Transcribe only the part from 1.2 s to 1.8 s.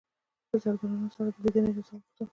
د لیدلو